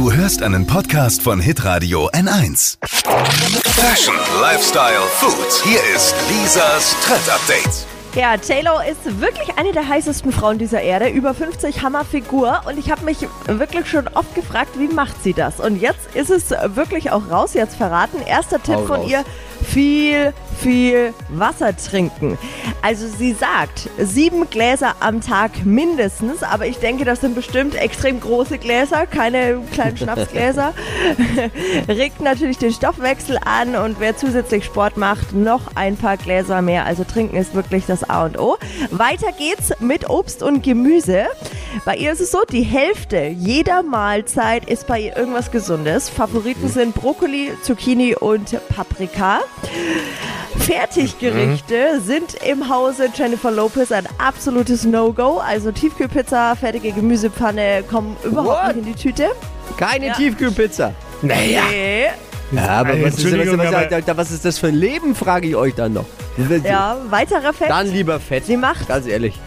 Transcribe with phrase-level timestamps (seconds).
[0.00, 2.78] Du hörst einen Podcast von Hitradio N1.
[3.66, 5.62] Fashion, Lifestyle, Food.
[5.62, 7.86] Hier ist Lisas Trend Update.
[8.14, 11.10] Ja, JLo ist wirklich eine der heißesten Frauen dieser Erde.
[11.10, 12.62] Über 50 Hammerfigur.
[12.66, 15.60] Und ich habe mich wirklich schon oft gefragt, wie macht sie das?
[15.60, 18.22] Und jetzt ist es wirklich auch raus, jetzt verraten.
[18.26, 19.10] Erster Tipp Hau von raus.
[19.10, 19.22] ihr,
[19.72, 22.38] viel, viel Wasser trinken.
[22.82, 26.42] Also sie sagt, sieben Gläser am Tag mindestens.
[26.42, 30.74] Aber ich denke, das sind bestimmt extrem große Gläser, keine kleinen Schnapsgläser.
[31.88, 36.84] Regt natürlich den Stoffwechsel an und wer zusätzlich Sport macht, noch ein paar Gläser mehr.
[36.84, 38.56] Also trinken ist wirklich das A und O.
[38.90, 41.26] Weiter geht's mit Obst und Gemüse.
[41.84, 46.08] Bei ihr ist es so, die Hälfte jeder Mahlzeit ist bei ihr irgendwas Gesundes.
[46.08, 49.40] Favoriten sind Brokkoli, Zucchini und Paprika.
[50.58, 55.38] Fertiggerichte sind im Hause Jennifer Lopez ein absolutes No-Go.
[55.38, 58.76] Also Tiefkühlpizza, fertige Gemüsepfanne kommen überhaupt What?
[58.76, 59.28] nicht in die Tüte.
[59.76, 60.14] Keine Ja.
[60.14, 60.92] Tiefkühlpizza.
[61.22, 61.62] Naja.
[61.70, 62.06] Nee.
[62.52, 65.46] Ja, aber was ist, was, was, aber- was, was ist das für ein Leben, frage
[65.48, 66.06] ich euch dann noch.
[66.64, 67.70] Ja, weiterer Fakt.
[67.70, 68.46] Dann lieber Fett.
[68.46, 69.38] Sie macht Ganz ehrlich.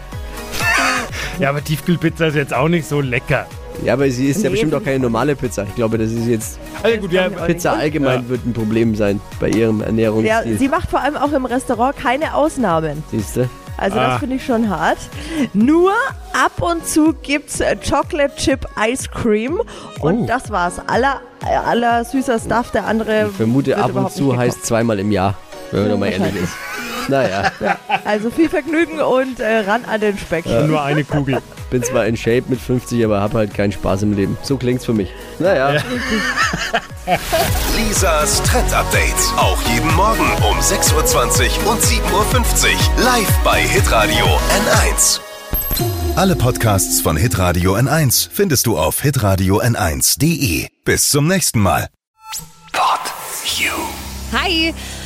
[1.38, 3.46] Ja, aber Tiefkühlpizza ist jetzt auch nicht so lecker.
[3.84, 5.64] Ja, aber sie isst ja Nee, bestimmt auch keine normale Pizza.
[5.64, 8.28] Ich glaube, das ist jetzt Also gut, ja, Pizza allgemein Ja.
[8.28, 10.58] wird ein Problem sein bei ihrem ja, Ernährungsstil.
[10.58, 13.02] sie macht vor allem auch im Restaurant keine Ausnahmen.
[13.10, 13.48] Siehst du?
[13.76, 14.10] Also Ah.
[14.10, 14.98] das finde ich schon hart.
[15.52, 15.90] Nur
[16.32, 19.60] ab und zu gibt's äh, Chocolate Chip Ice Cream
[20.00, 20.26] und Oh.
[20.26, 20.74] das war's.
[20.86, 25.00] Aller, äh, aller süßer Stuff, der andere Ich vermute, wird ab und zu heißt zweimal
[25.00, 25.34] im Jahr,
[25.72, 26.52] wenn man mal ehrlich ist.
[27.08, 27.78] Naja, gekocht.
[28.04, 30.46] Also viel Vergnügen und äh, ran an den Speck.
[30.46, 31.40] nur eine Kugel.
[31.70, 34.38] bin zwar in Shape mit 50, aber hab halt keinen Spaß im Leben.
[34.42, 35.10] So klingt's für mich.
[35.38, 35.74] Naja.
[37.76, 39.14] Lisas Trend Update.
[39.36, 43.04] Auch jeden Morgen um 6.20 Uhr und 7.50 Uhr.
[43.04, 45.20] Live bei Hitradio N1.
[46.16, 50.68] Alle Podcasts von Hitradio N1 findest du auf hitradio n1.de.
[50.84, 51.88] Bis zum nächsten Mal.
[52.72, 53.00] Pod
[53.58, 53.72] You.
[54.32, 54.72] Hi!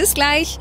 [0.00, 0.58] Bis gleich.